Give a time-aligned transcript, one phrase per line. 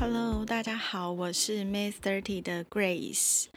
[0.00, 3.48] Hello，大家好，我是 Miss Thirty 的 Grace。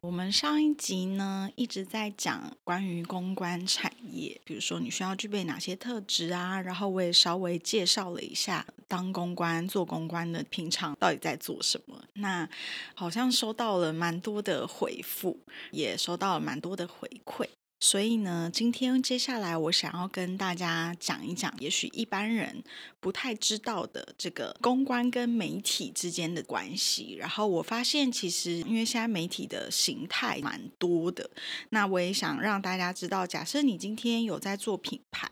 [0.00, 12.02] 我们上一集呢一直在讲关于公关产业，比如说你需要具备哪些特质啊，然后我也稍微介绍了一下当公关、做公关的平常到底在做什么。
[12.14, 12.48] 那
[12.94, 15.38] 好像收到了蛮多的回复，
[15.70, 17.46] 也收到了蛮多的回馈。
[17.82, 22.62] 所以呢，今天接下来我想要跟大家讲一讲，也许一般人
[23.00, 27.16] 不太知道的这个公关跟媒体之间的关系。
[27.18, 31.30] 然后我发现，其实因为现在媒体的形态蛮多的，
[31.70, 35.26] 那我也想让大家知道，假设你今天有在做品牌，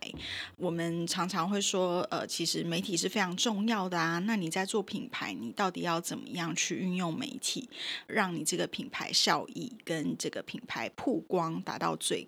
[0.56, 4.18] 我们常常会说，呃，其实媒体是非常重要的啊。
[4.20, 7.68] 那你在做品牌，你到底要怎么样去运用媒体，
[8.06, 12.26] 让你这个品牌效益跟这个品牌曝光达到最。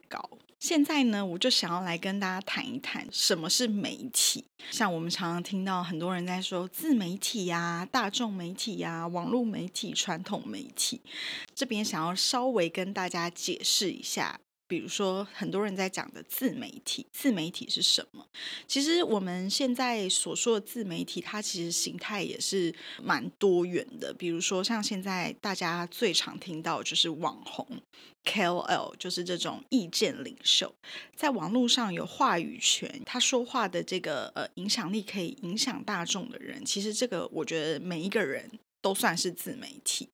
[0.58, 4.44] 现在呢，我就想要来跟大家谈一谈什么是媒体。
[4.70, 11.00] 像我们常常听到很多人在说自媒体呀、大众媒体呀、网络媒体、传统媒体，
[11.54, 14.38] 这边想要稍微跟大家解释一下。
[14.70, 18.24] 比如说，很多人在讲的自媒体，自媒体是什么？
[18.68, 24.14] 其实我们现在所说的自媒体，它其实形态也是蛮多元的。
[24.14, 27.66] 比如说，像现在大家最常听到就是网红
[28.24, 30.72] KOL，就是这种意见领袖，
[31.16, 36.64] 在网络上有话语权，他说话的这个呃影响力可以影响大众的人。
[36.64, 38.48] 其实这个，我觉得每一个人。
[38.80, 40.08] 都算是自媒体。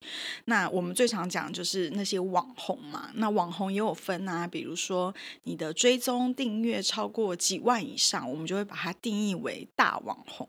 [0.46, 3.10] 那我们最常讲就是那些网红嘛。
[3.14, 10.48] 那网红也有分啊，比如说你的追踪订阅超过几万以上，我们就会把它定义为大网红。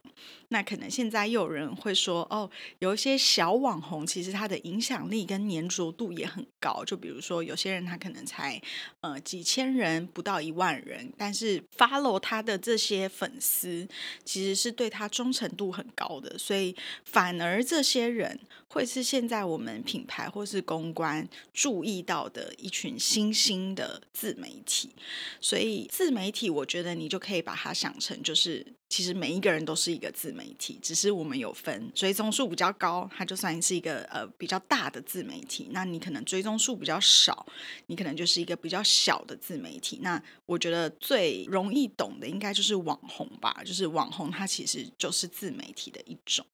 [0.50, 2.50] 那可能现在又有人会说，哦，
[2.80, 6.84] 有一些小网红，其实他的影响力跟粘着度也很高。
[6.84, 8.60] 就比如说有些人他可能才
[9.02, 13.88] 呃几千人，不到一万人，但是 follow 他的这些粉丝，
[14.26, 16.76] 其实是对他忠诚度很高的，所以
[17.06, 18.08] 反而这些。
[18.08, 24.94] 人会是现在我们品牌或是公关注意到的一群新兴的自媒体，
[25.40, 37.46] 所以自媒体，我觉得你就可以把它想成，就是其实每一个人都是一个自媒体，只是我们有分追踪数比较高，它就算是一个呃比较大的自媒体；那你可能追踪数比较少，
[37.88, 40.00] 你可能就是一个比较小的自媒体。
[40.02, 46.46] 那我觉得最容易懂的应该就是网红吧，就是网红它其实就是自媒体的一种。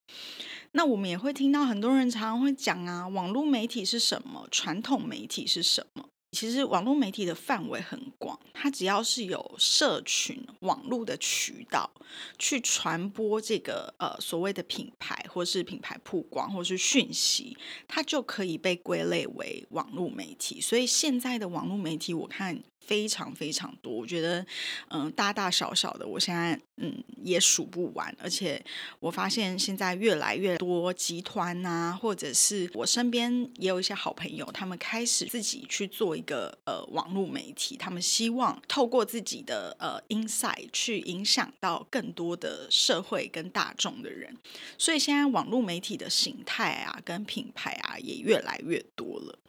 [0.75, 4.47] 那我们也会听到很多人常常会讲啊，网络媒体是什么？
[4.51, 6.09] 传统媒体是什么？
[6.33, 11.89] 其实网络媒体的范围很广，它只要是有社群网络的渠道
[12.37, 17.55] 去传播这个呃所谓的品牌，或是品牌曝光，或是讯息，
[17.87, 20.59] 它就可以被归类为网络媒体。
[20.59, 22.63] 所以现在的网络媒体，我看。
[22.85, 24.45] 非常非常多，我觉得，
[24.89, 28.13] 嗯，大大小小的，我现在嗯也数不完。
[28.21, 28.61] 而且
[28.99, 44.35] 我发现现在越来越多集团啊，或者是我身边也有一些好朋友，他们开始自己去做个呃网络媒体，他们希望透过自己的呃 insight 去影响到更多的社会跟大众的人。
[44.77, 49.39] 所以现在网络媒体的形态啊，跟品牌啊，也越来越多了。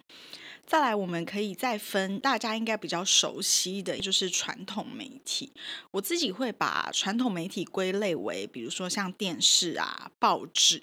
[0.66, 5.52] 再来，我们可以再分，大家应该比较熟悉的就是传统媒体。
[5.90, 10.82] 我自己会把传统媒体归类为，比如说像电视啊、报纸，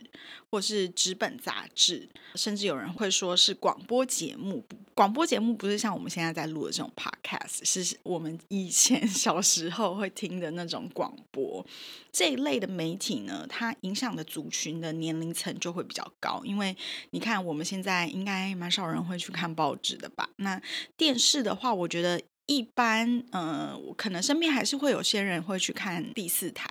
[0.50, 4.64] 或是纸本杂志，甚至有人会说是广播节目。
[4.94, 11.66] 广播节目不是像我们现在在录的这种 podcast，是我们以前 小时候会听的那种广播。
[12.12, 16.76] 这一类的媒体呢，它影响的族群的年龄层就会比较高，因为
[17.12, 20.30] 你看我们现在应该蛮少人会去看报纸的吧？
[20.38, 20.62] 那
[20.98, 22.22] 电视的话，我觉得。
[22.52, 26.68] 一般，呃，可能身边还是会有些人会去看第四台，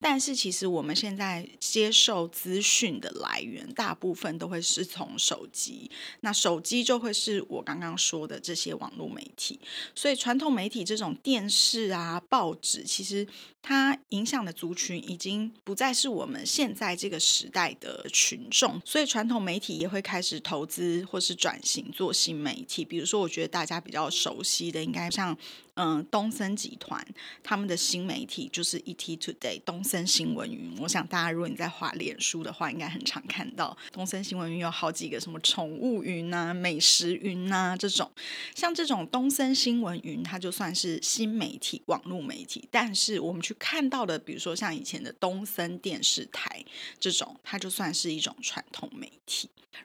[0.00, 5.90] 但是其实我们现在接受资讯的来源，大部分都会是从手机，
[6.20, 9.60] 那手机就会是我刚刚说的这些网络媒体，
[9.94, 13.28] 所以传统媒体这种电视啊、报纸，其实。
[13.60, 22.82] 它影响的族群已经不再是我们现在这个时代的群众，所以传统媒体也会开始投资或是转型做新媒体。
[22.84, 25.36] 比如说，我觉得大家比较熟悉的，应该像
[25.74, 27.04] 嗯东森集团
[27.42, 30.76] 他们的新媒体就是 ET Today 东森新闻云。
[30.78, 38.08] 我想大家如果你在画脸书的话，应该很常看到东森新闻云有好几个什么宠物云啊、美食云啊这种。
[38.54, 42.68] 像这种东森新闻云，它就算是新媒体、网络媒体。
[42.70, 46.64] 但是我们去看到的，比如说像以前的东森电视台
[47.00, 49.17] 这种，它就算是一种传统媒体。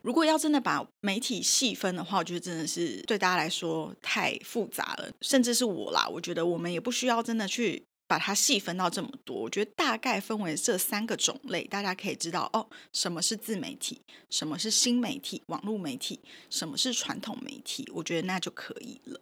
[0.01, 9.35] 如果要真的把媒体细分的话，我觉得真的是对大家来说太复杂了，甚至是我啦，我觉得我们也不需要真的去把它细分到这么多。
[9.35, 16.19] 我觉得大概分为这三个种类，大家可以知道哦，什么是自媒体，什么是新媒体、网络媒体，
[16.49, 19.19] 什么是传统媒体，我觉得那就可以了。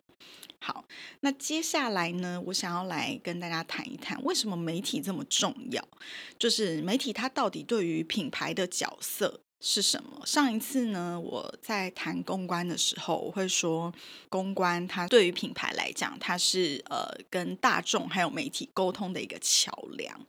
[0.59, 0.85] 好，
[1.21, 5.85] 那接下来呢，我想要来跟大家谈一谈，为什么媒体这么重要？
[6.37, 10.25] 就是媒体它到底对于品牌的角色是什么？
[10.25, 13.93] 上一次呢，我在谈公关的时候，我会说，
[14.27, 20.19] 公关它对于品牌来讲，它是呃跟大众还有媒体沟通的一个桥梁。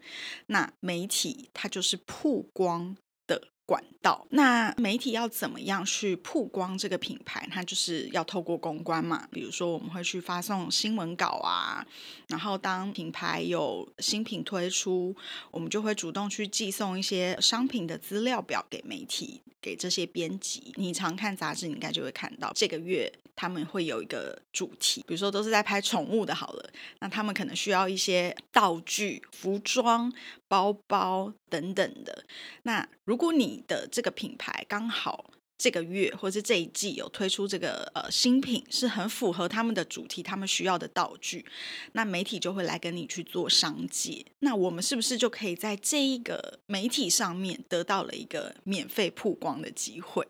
[0.46, 2.96] 那媒体它就是曝光
[3.26, 3.49] 的。
[3.72, 7.48] 管道，那媒体要怎么样去曝光这个品牌？
[7.50, 9.26] 它就是要透过公关嘛。
[9.30, 11.82] 比如说，我们会去发送新闻稿啊，
[12.28, 15.16] 然后当品牌有新品推出，
[15.50, 20.74] 我们就会主动去寄送一些商品的资料表给媒体，给这些编辑。
[20.76, 30.12] 你常看杂志，你应该就会看到这个月他们会有一个主题，比如说都是在拍宠物的，好了，那他们可能需要一些道具、服装。
[30.52, 32.26] 包包等等的，
[32.64, 35.31] 那如果你的这个品牌刚好。
[35.62, 41.46] 这个月或者这一季有推出这个呃新品，是很符合他们的主题，他们需要的道具，
[41.92, 44.26] 那媒体就会来跟你去做商界。
[44.40, 50.26] 那我们是不是就可以在这一个媒体上面得到了一个免费曝光的机会？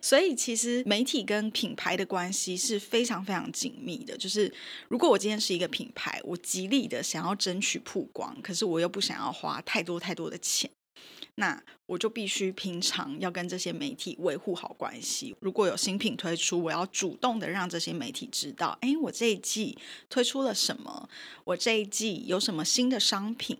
[0.00, 4.16] 所以其实媒体跟品牌的关系是非常非常紧密的。
[4.16, 4.54] 就是
[4.86, 10.70] 如果我今天是一个品牌，我极力的想要争取曝光，可是我又不想要花太多太多的钱。
[11.36, 15.36] 那我就必须平常要跟这些媒体维护好关系。
[15.40, 19.78] 如果有新品推出，我要主动的让这些媒体知道，哎，我这一季
[20.10, 21.08] 推出了什么，
[21.44, 23.56] 我这一季有什么新的商品。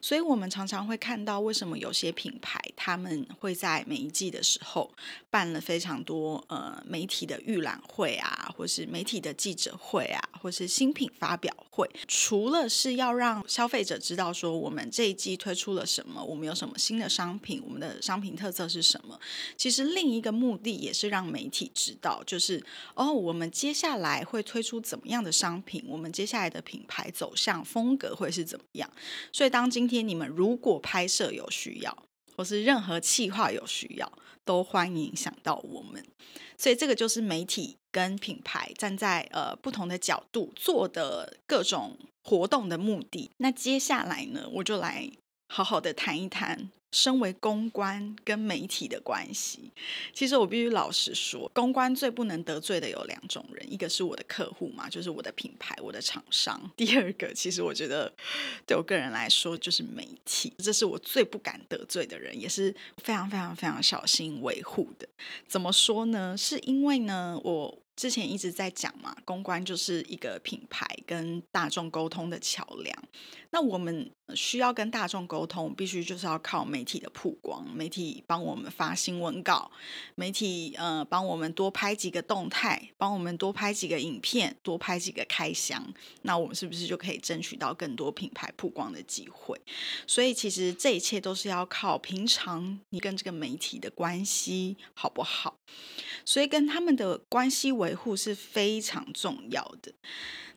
[0.00, 4.92] 所以，我们常常会看到，为什么有些品牌他们会在每一季的时候
[5.30, 17.62] 办了非常多呃媒体的预览会啊，或是媒体的记者会啊，或是新品发表会，除了是要让消费者知道说我们这一季推出了什么，我们有什么新的商商品。
[17.62, 19.20] 我们的商品特色是什么？
[19.54, 22.64] 其实另一个目的也是让媒体知道，就是
[22.94, 28.90] 哦，我们接下来会推出怎么样的商品，我们接下来的品牌走向风格会是怎么样。
[29.30, 31.94] 所以，当今天你们如果拍摄有需要，
[32.36, 34.10] 或是任何企划有需要，
[34.46, 36.02] 都欢迎想到我们。
[36.56, 43.30] 所以，这个就是媒体跟品牌站在呃不同的角度做的各种活动的目的。
[43.36, 45.10] 那接下来呢，我就来
[45.52, 46.70] 好好的谈一谈。
[46.92, 49.70] 身为公关跟媒体的关系，
[50.12, 58.12] 其实我必须老实说，公关最不能得罪的有两种人，一个是我的客户嘛，就是我的品牌、我的厂商；第二个，其实我觉得
[58.66, 65.08] 对我个人来说就是媒体，这是我最不敢得罪的人，也是非常非常非常小心维护的。
[65.46, 66.36] 怎么说呢？
[66.36, 67.78] 是因为呢，我。
[68.00, 72.96] 之前一直在讲嘛，公关就是一个品牌跟大众沟通的桥梁。
[73.50, 79.70] 那我们需要跟大众沟通，必须就是要靠媒体的曝光，媒体帮我们发新闻稿，
[80.14, 85.92] 媒体呃帮我们多拍几个动态，帮我们多拍几个影片，多拍几个开箱。
[86.22, 89.60] 那我们是不是就可以争取到更多品牌曝光的机会？
[90.06, 95.58] 所以其实这一切都是要靠平常你跟这个媒体的关系好不好？
[96.24, 99.92] 所以跟他们的关系维护是非常重要的。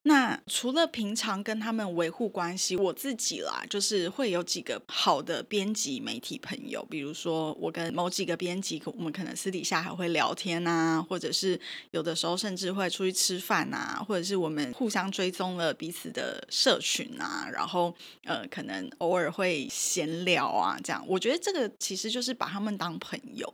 [0.05, 11.57] 那除了平常跟他们维护关系，我自己啦，就是会有几个好的编辑媒体朋友，比如说我跟某几个编辑，我们可能私底下还会聊天啊，或者是
[11.91, 17.95] 有的时候甚至会出去吃饭啊，或者是我们互相追踪了彼此的社群啊，然后
[18.25, 21.01] 呃，可能偶尔会闲聊啊，这样。
[21.07, 23.51] 我觉得这个其实就是把他们当朋友，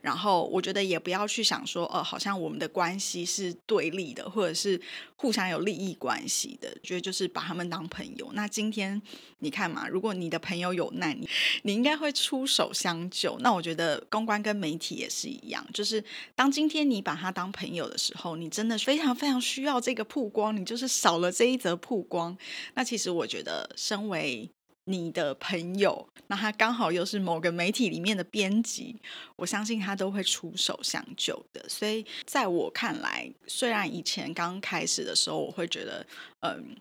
[0.00, 4.80] 然后我觉得也不要去想说，呃，好像我们的关系是对立的，或者是
[5.14, 5.91] 互相有利益。
[5.94, 8.30] 关系的，觉得就是把他们当朋友。
[8.34, 9.00] 那今天
[9.38, 11.28] 你看嘛，如果你的朋友有难，你
[11.62, 13.38] 你应该会出手相救。
[13.40, 16.02] 那我觉得公关跟媒体也是一样，就是
[16.34, 22.36] 当今天你把他当朋友的时候，你真的非常非常需要这个曝光，你就是少了这一则曝光。
[22.74, 24.50] 那其实我觉得，身为
[24.84, 28.96] 你的朋友，那他刚好又是某个媒体里面的编辑，
[29.36, 31.68] 我相信他都会出手相救的。
[31.68, 36.06] 所以在我看来，虽然以前刚开始的时候，我会觉得，
[36.40, 36.76] 嗯。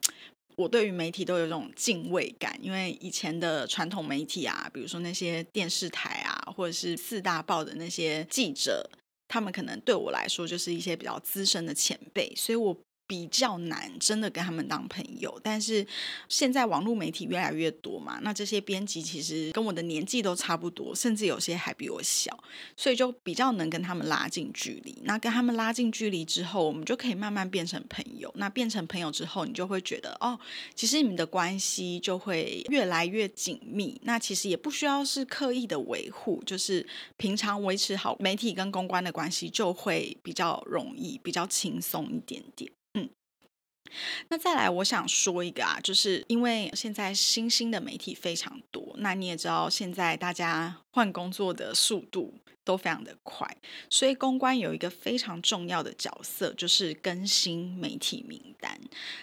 [0.58, 8.88] 我对于媒体都有一种敬畏感，因为以前的传统媒体啊，比如说那些电视台啊，或者是四大报的那些记者，
[9.30, 12.78] 他们可能对我来说就是一些比较资深的前辈，所以我。
[13.12, 15.38] 比较难，真的跟他们当朋友。
[15.44, 15.86] 但是
[16.30, 22.42] 现在网络媒体越来越多嘛，那这些编辑其实跟我的年纪都差不多，甚至有些还比我小，
[22.78, 24.98] 所以就比较能跟他们拉近距离。
[25.04, 28.32] 那跟他们拉近距离之后，我们就可以慢慢变成朋友。
[28.38, 30.40] 那变成朋友之后，你就会觉得哦，
[30.74, 34.00] 其实你们的关系就会越来越紧密。
[34.06, 36.88] 那其实也不需要是刻意的维护，就是
[37.18, 42.72] 平常维持好媒体跟公关的关系，就会比较容易、比较轻松一点点。
[42.96, 43.10] 嗯。
[44.30, 52.34] 那再来，我想说一个啊，就是因为现在新兴的媒体非常多，那你也知道，现在大家换工作的速度。
[52.64, 53.58] 都非常的快，
[53.90, 58.80] 所以公关有一个非常重要的角色，就是更新媒体名单，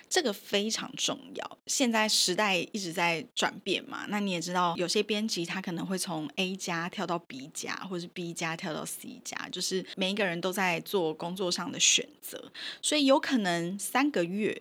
[0.09, 1.59] 这个非常重要。
[1.65, 12.51] 现在时代一直在转变嘛，那你也知道，有些编辑他可能会从 A 加跳到 B 加，或者是 B 加跳到 C 加，就是每一个人都在做工作上的选择，
[12.83, 14.58] 所以有可能三个月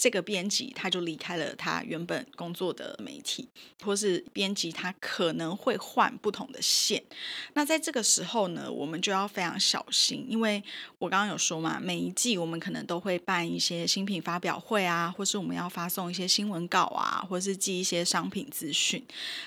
[0.00, 3.48] 这个编辑他就离开了他原本工作的媒体，
[3.82, 7.02] 或是编辑他可能会换不同的线。
[7.54, 10.62] 那在这个时候呢，我们就要非常小心，因为
[10.98, 19.04] 我刚刚有说嘛，每一季我们可能都会办一些新品发表会啊，或是我们要发送一些新闻稿啊，或是寄一些商品资讯。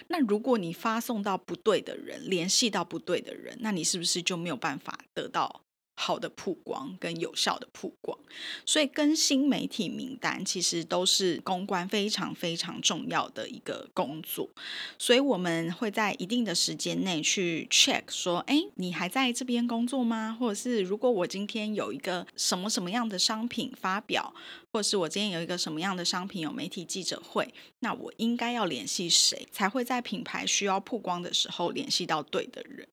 [0.09, 5.61] 那如果你发送到不对的人，联系到不对的人，那你是不是就没有办法得到？
[6.01, 8.17] 好的曝光跟有效的曝光，
[8.65, 14.49] 所以更新媒体名单其实都是公关非常非常重要的一个工作。
[14.97, 20.35] 所以我们会在一定的时间内去 check 说，哎，你还在这边工作吗？
[20.39, 24.33] 或者是如果我今天有一个什么什么样的商品发表，
[24.73, 32.87] 或是我今天有一个什么样的商品有媒体记者会，那我应该要联系谁，才会在品牌需要曝光的时候联系到对的人？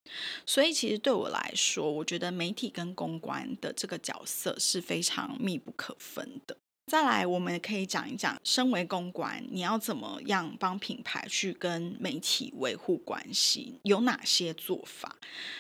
[0.45, 6.57] 所以其实对我来说，我觉得媒体跟公关的这个角色是非常密不可分的。
[6.89, 15.15] 再来，我们可以讲一讲，身为公关，你要怎么样帮品牌去跟媒体维护关系，有哪些做法？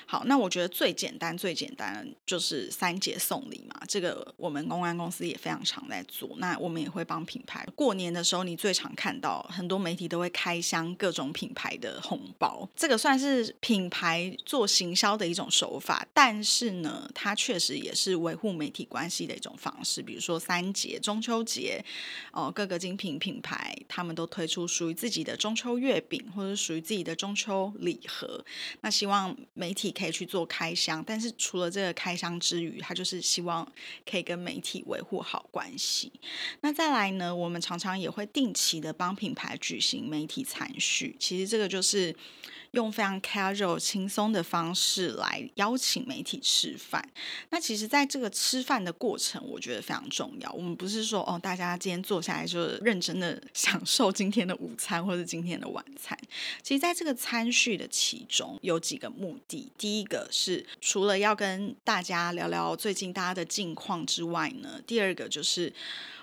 [0.06, 3.82] 好，那我觉得最简单、最简单就是三节送礼嘛。
[3.87, 6.30] 这个我们公关公司也非常常在做。
[6.38, 16.08] 那我们也会帮品牌过年的时候，你最常看到很多媒体都会开箱各种品牌的红包，这个算是品牌做行销的一种手法。
[16.14, 20.02] 但是呢，它确实也是维护媒体关系的一种方式。
[20.02, 21.18] 比如说三节中。
[21.19, 21.85] 中秋节，
[22.31, 28.45] 哦，各个精品品牌他们都推出属于自己的中秋月饼，或者属于自己的中秋礼盒。
[28.83, 33.67] 那希望媒体可以去做开箱，但是除了这个开箱之余，他就是希望
[34.09, 36.13] 可以跟媒体维护好关系。
[36.61, 42.15] 那再来呢，我们常常也会定期的帮品牌举行媒体参序，其实这个就是。
[42.73, 47.07] 用非常 casual 轻松的方式来邀请媒体吃饭。
[47.51, 50.53] 那其实，在这个吃饭的过程，我觉得非常重要。
[50.53, 56.19] 我们不是说哦，大家今天坐下来就认真的 享受今天的午餐或者今天的晚餐。
[56.63, 59.71] 其实，在这个餐叙的其中有几个目的。
[59.79, 65.73] 第一个是除了要跟大家聊聊最近大家的近况之外呢，第二个就是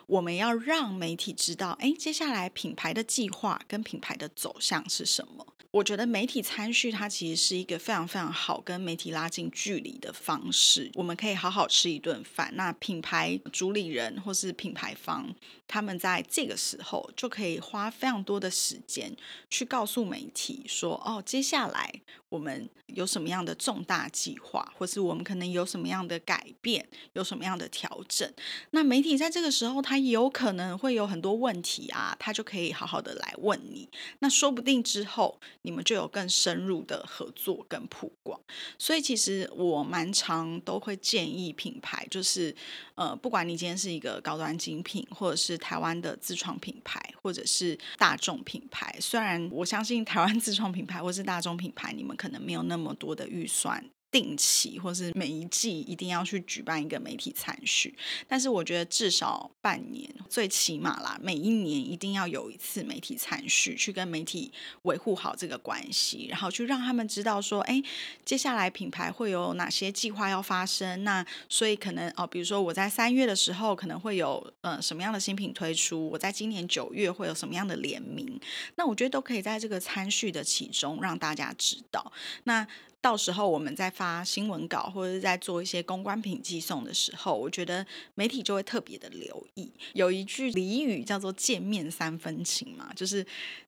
[0.08, 5.46] 我们要让媒体知道，哎，接下来品牌的计划跟品牌的走向是什么。
[5.72, 10.90] 我觉得媒体参叙它其实是一个非常非常好跟媒体拉近距离的方式。
[10.94, 15.36] 我们可以好好吃一顿饭，那品牌主理人或是品牌方，
[15.68, 19.14] 他们在这个时候就可以花非常多的时间
[19.50, 28.32] 去告诉媒体说：哦，接下来我们有什么样的重大计划，或是我们可能有什么样的改变，有什么样的调整。
[28.70, 33.90] 那媒体在这个时候，他有可能会有很多问题啊，他就可以好好的来问你。
[34.20, 35.40] 那说不定之后。
[35.62, 38.40] 你们就有更深入的合作跟曝光，
[38.78, 42.56] 所以其实我蛮常都会建议品牌，就是
[42.94, 53.84] 呃，不管你今天是一个高端精品，或者是台湾的自创品牌，或者是大众品牌，虽然我相信台湾 自创品牌或是大众品牌，你们可能没有那么多的预算。
[54.16, 57.94] 定期或是每一季一定要去举办一个媒体参序，
[58.30, 64.50] 但是我觉得至少半年，最起码啦，每一年一定要有一次媒体参序，去跟媒体
[64.84, 67.84] 维护好这个关系，然后去让他们知道说，哎，
[68.24, 71.04] 接下来品牌会有哪些计划要发生。
[71.04, 78.40] 那所以可能哦，比如说我在三月的时候可能会有呃什么样的新品推出，我在今年九月会有什么样的联名，
[78.76, 82.14] 那我觉得都可以在这个参序的其中让大家知道。
[82.46, 82.66] 那
[83.06, 87.86] 到时候我们在发新闻稿或者是在做一些公关品寄送的时候，我觉得
[88.16, 89.72] 媒体就会特别的留意。
[89.94, 93.24] 有一句俚语叫做“见面三分情”嘛，就是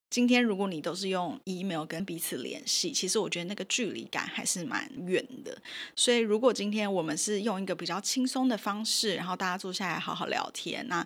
[0.09, 5.55] 今天如果你都是用 email 跟彼此联系，其实我觉得那个距离感还是蛮远的。
[5.95, 11.05] 所以如果今天我们是用一个比较轻松的方式，然后大家坐下来好好聊天，那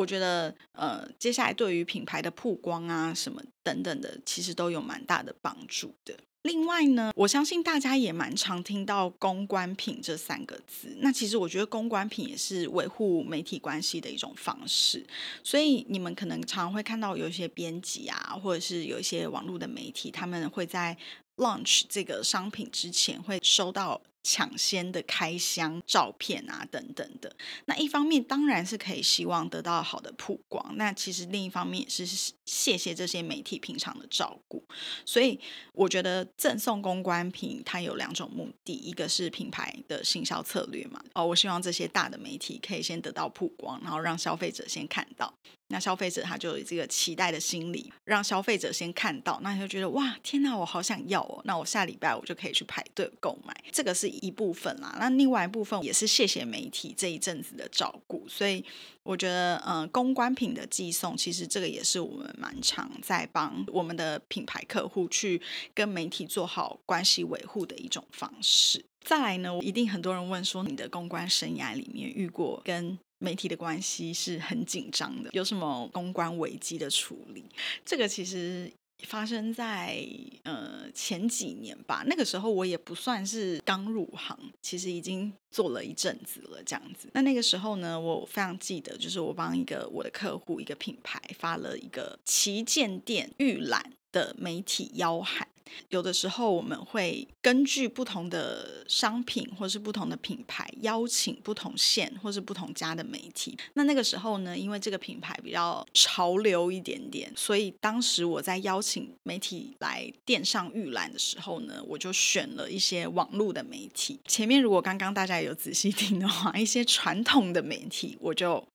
[0.00, 6.16] 我觉得呃，接下来对于品牌的曝光啊什么等等的，其实都有蛮大的帮助的。
[6.44, 10.96] 另外呢，我相信大家也蛮常听到“公关品”这三个字。
[11.00, 15.04] 那其实我觉得公关品也是维护媒体关系的一种方式。
[15.44, 20.96] 所以你们可能常会看到有一些编辑啊，或者是有一些网络的媒体，他们会在
[21.36, 24.00] launch 这个商品之前会收到。
[24.22, 27.34] 抢先的开箱照片啊，等等的。
[27.66, 32.06] 那一方面当然是可以希望得到好的曝光，那其实另一方面也是
[32.44, 34.64] 谢谢这些媒体平常的照顾。
[35.04, 35.38] 所以
[35.72, 41.02] 我觉得赠送公关品它有两种目的，一个是品牌的行销策略嘛。
[41.14, 45.32] 哦，我希望这些大的媒体可以先得到曝光，然后让消费者先看到。
[45.72, 51.40] 那消费者他就有这个期待的心理，让消费者先看到，那他就觉得哇，天哪，我好想要哦！
[51.44, 53.54] 那我下礼拜我就可以去排队购买。
[53.70, 58.26] 这个是一部分啦，那另外一部分也是谢谢媒体这一阵子的照顾。
[58.28, 58.64] 所以
[59.02, 65.40] 我觉得，嗯，公关品的寄送，其实这个也是我们蛮常在帮我们的品牌客户去
[65.74, 68.84] 跟媒体做好关系维护的一种方式。
[69.02, 77.44] 再来呢，一定很多人问说，你的公关生涯里面遇过跟媒体的关系是很紧张的，有什么公关危机的处理？
[77.84, 78.70] 这个其实
[79.06, 80.04] 发生在
[80.44, 87.08] 呃前几年吧，那个时候我也不算是刚入行，其实已经做了一阵子了这样子。
[87.14, 95.46] 那那个时候呢，我非常记得，就是我帮一个我的客户一个品牌发了一个旗舰店预览的媒体邀函。
[95.88, 103.56] 有的时候我们会根据不同的商品或是不同的品牌，邀请不同线或是不同家的媒体。
[103.74, 114.20] 那那个时候呢，因为这个品牌比较潮流一点点，所以当时我在邀请媒体来电上预览的时候呢，我就选了一些网络的媒体。
[114.26, 118.66] 前面如果刚刚大家有仔细听的话，一些传统的媒体我就。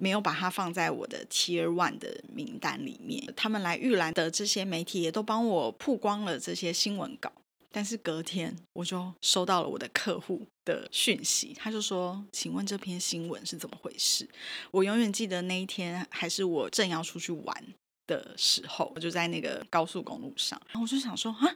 [0.00, 3.32] 没有把它放在我的 Tier One 的名单里面。
[3.36, 7.30] 他们来预览的这些媒体也都帮我曝光了这些新闻稿。
[7.70, 14.28] 但是隔天我就收到了我的客户的讯息，他就说：“请问这篇新闻是怎么回事？”
[14.72, 17.64] 我永远记得那一天还是我正要出去玩
[18.08, 21.54] 的时候，我就在那个高速公路上，然后我就想说：“啊，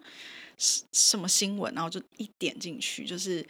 [0.56, 3.44] 什什么新闻？”然后就一点进去，就是。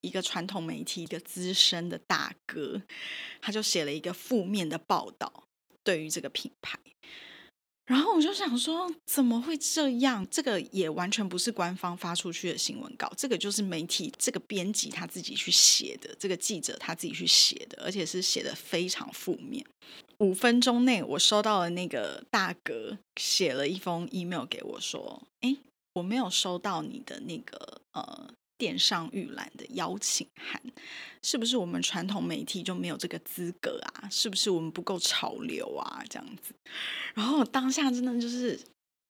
[0.00, 2.82] 一个传统媒体一个资深的大哥，
[3.40, 5.44] 他就写了一个负面的报道，
[5.82, 6.78] 对于这个品牌。
[7.86, 10.26] 然后我就想说，怎么会这样？
[10.30, 19.64] 这个也完全不是官方发出去的新闻稿，这个就是媒体这个编辑他自己去写的，这个记者他自己去写的，而且是写的非常负面。
[20.18, 25.56] 五分钟内，我收到了那个大哥写了一封 email 给我，说：“哎，
[25.94, 28.28] 我没有收到你的那个呃。”
[28.58, 30.60] 电商预览的邀请函，
[31.22, 34.08] 是不是我们传统媒体就没有这个资格啊？
[34.10, 36.02] 是不是我们不够潮流啊？
[36.10, 36.52] 这样子，
[37.14, 38.60] 然后当下真的就是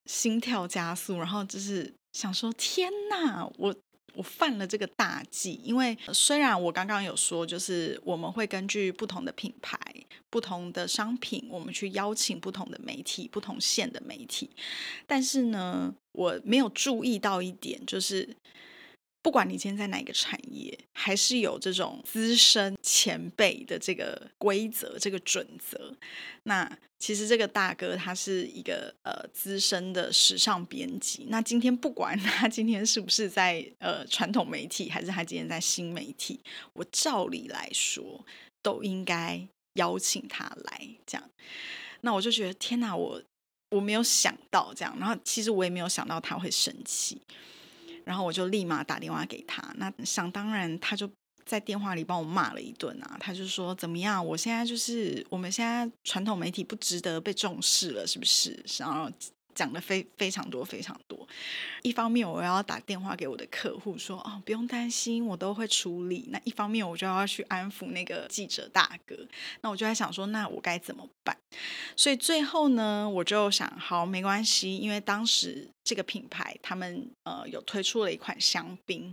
[0.04, 3.74] 心跳加速，然后就是想说：天哪，我
[4.12, 5.54] 我犯了这个大忌！
[5.64, 9.78] 因为虽然我刚刚有说，就是我们会根据不同的品牌、
[10.28, 14.50] 不同的商品，我们去邀请不同的媒体、不同线的媒体，
[15.06, 18.36] 但是呢，我没有注意到一点，就是。
[19.20, 25.94] 不管你今天在哪个产业，还是有这种资深前辈的这个规则、这个准则。
[26.44, 31.26] 那其实这个大哥他是一个呃资深的时尚编辑。
[31.28, 36.40] 那今天不管他今天是不是在呃传统媒体，还是他今天在新媒体，
[36.72, 38.24] 我照理来说
[38.62, 41.30] 都应该邀请他来这样。
[42.00, 43.22] 那我就觉得天哪，我
[43.70, 44.96] 我没有想到这样。
[44.98, 47.20] 然后其实我也没有想到他会生气。
[48.08, 51.06] 然后我就立马打电话给他，那想当然他就
[51.44, 58.58] 在电话里帮我骂了一顿啊，他就说怎么样，我现在就是我们现在传统媒体不值得被重视了，是不是？
[58.78, 59.10] 然后
[59.58, 61.26] 讲的非非常多非常多。
[61.82, 66.28] 一方面我要打电话给我的客户说哦不用担心，我都会处理。
[66.30, 69.16] 那一方面我就要去安抚那个记者大哥。
[69.62, 71.36] 那我就在想说，那我该怎么办？
[71.96, 79.12] 所以最后呢，我就想好没关系，因为当时这个品牌他们呃有推出了一款香槟，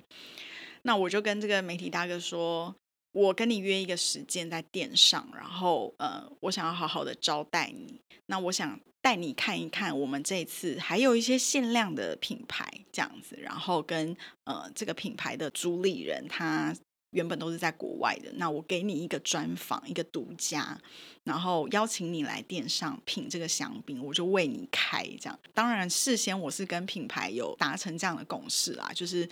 [0.84, 2.75] 那我就跟这个媒体大哥说。
[3.15, 8.01] 我跟你约一个时间在店上，然后呃，我想要好好的招待你。
[8.25, 16.75] 那我想带你看一看我们这次还有一些限量的品牌这样子，然后跟呃这个品牌的主理人他。
[17.15, 20.78] 原本都是在国外的，那我给你一个专访，一个独家，
[21.23, 25.39] 然后邀请你来店上品这个香槟，我就为你开这样。
[25.54, 29.28] 当然，事先我是跟品牌有达成这样的共识啦，就是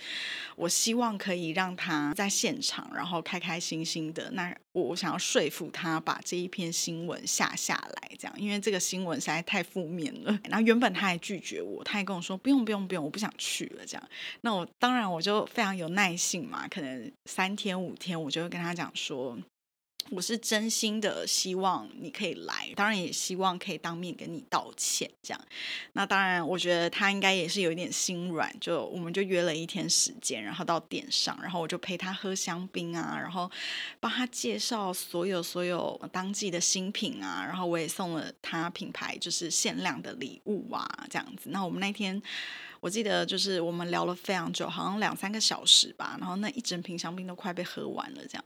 [0.56, 4.30] 我希望可以让他在现场，然后开开心心的。
[4.30, 10.38] 那我想要说服他把这一篇新闻下下来，这样，因为这个新闻实在太负面了。
[10.48, 14.08] 然后原本他还拒绝我，他还跟我说不用不用不用，我不想去了这样。
[14.40, 17.74] 那我当然我就非常有耐性嘛，可能三天。
[17.74, 19.36] 五天，我就会跟他讲说，
[20.10, 25.10] 我是真心的希望你可以来，当然也希望可以当面跟你道歉。
[25.22, 25.40] 这样，
[25.94, 33.50] 那当然，我觉得他应该也是有一点心软，就我们就约了一天时间，然后到店上，然后我就陪他喝香槟啊，然后
[33.98, 41.50] 帮他介绍所有所有当季的新品啊，然后我也送了他品牌就是限量的礼物啊，这样子。
[41.50, 42.22] 那我们那天。
[42.84, 48.20] 我记得就是我们聊了非常久，好像两三个小时吧，然后那一整瓶香槟都快被喝完了。
[48.26, 48.44] 这样，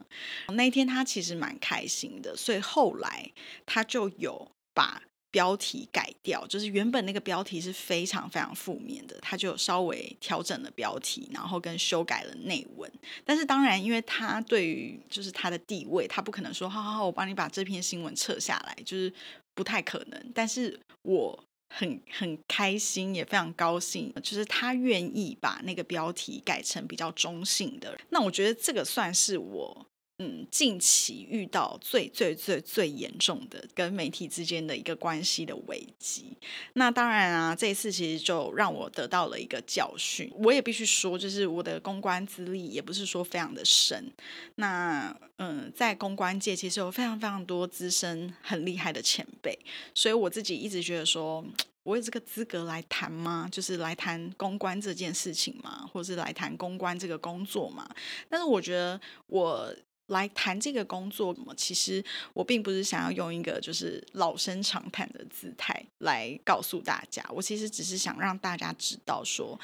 [0.55, 3.29] 那一天他其实蛮开心的，所以后来
[3.67, 12.89] 他就有把标题改掉，就是原本那个标题是非常非常负面的，他就稍微调整了标题，然后跟修改了内文。
[13.25, 19.13] 但是当然，因为他对于就是他的地位，他不可能说好好好，我帮你把这篇新闻撤下来，就是
[19.57, 20.33] 不太可能。
[20.33, 21.45] 但是我。
[21.69, 27.99] 很很开心，也非常高兴，就是他愿意把那个标题改成比较中性的。
[28.11, 29.87] 那我觉得这个算是我
[30.21, 36.37] 嗯近期遇到最最最最严重的跟媒体之间的一个关系的危机。
[36.73, 40.29] 那当然啊，这一次其实就让我得到了一个教训。
[40.35, 44.13] 我也必须说，就是我的公关资历也不是说非常的深。
[44.57, 49.57] 那嗯，在公关界其实有非常非常多资深很厉害的前辈，
[49.95, 51.45] 所以我自己一直觉得说，
[51.85, 53.49] 我有这个资格来谈吗？
[53.53, 55.89] 就是来谈公关这件事情吗？
[55.93, 57.89] 或是来谈公关这个工作吗？
[58.29, 59.73] 但是我觉得我。
[60.09, 69.59] 来谈这个工作，其实我并不是想要用一个就是老生常谈的姿态来告诉大家，我其实只是想让大家知道说，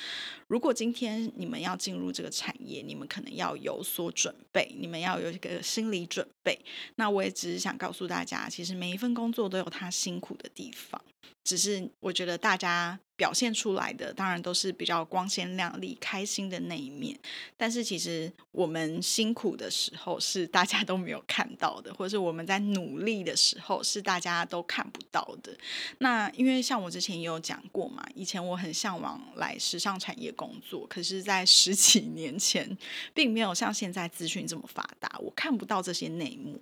[0.46, 6.58] 如果今天你们要进入这个产业，你们可能要有所准备，你们要有一个心理准备。
[6.96, 11.00] 那我也只是想告诉大家，其实每一份工作都有它辛苦的地方。
[11.42, 17.18] 只是我觉得大家表现出来的当然都是比较光鲜亮丽、 开心的那一面，
[17.56, 25.56] 但是其实我们辛苦的时候是大家都没有看到的，或者是我们在努力的时候是大家都看不到的。
[25.98, 32.76] 那因为像我之前也有讲过嘛，以前我很向往来时尚产业工作，可是，在十几年前
[33.12, 36.60] 并没有像现在资讯这么发达，我看不到这些内幕。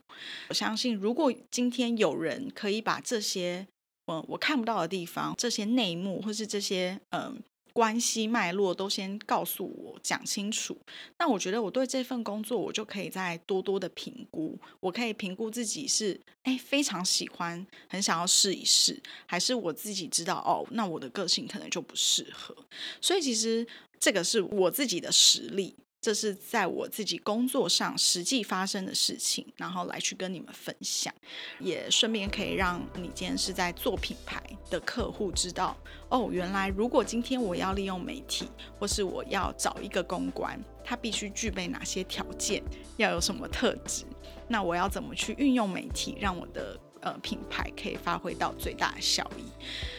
[0.49, 3.67] 我相信，如果今天有人可以把这些
[4.07, 10.77] 嗯，我看不到的地方，这些内幕或是这些嗯关系脉络，都先告诉我讲清楚。
[11.19, 14.59] 那我觉得我对这份工作，我就可以再多多的评估。
[14.81, 22.55] 我可以评估自己是哎非常喜欢，很想要试一试，还是我自己知道哦，那我的个性可能就不适合。
[23.01, 23.67] 所以其实
[23.99, 25.75] 这个是我自己的实力。
[26.03, 31.15] 这是在我自己工作上实际发生的事情，然后来去跟你们分享，
[31.61, 35.77] 也顺便可以让你今天是在做品牌的客户知道，
[36.09, 38.49] 哦，原来如果今天我要利用媒体，
[38.81, 42.61] 或是我要找一个公关，他必须具备哪些条件，
[42.97, 44.05] 要有什么特质，
[44.49, 46.77] 那我要怎么去运用媒体，让我的。
[47.03, 49.45] 呃，品牌可以发挥到最大的效益，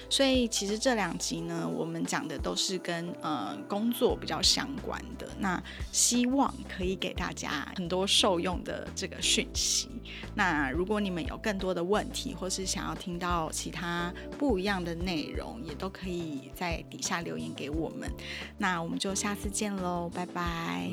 [0.09, 5.27] 所以其实这两集呢，我们讲的都是跟呃工作比较相关的。
[5.37, 5.61] 那
[5.91, 9.89] 希望可以给大家很多受用的这个讯息。
[10.33, 18.09] 那如果你们有更多的问题，或是想要听到其他不一样的内容，也都可以在底下留言给我们。
[18.57, 20.89] 那我们就下次见喽，拜拜。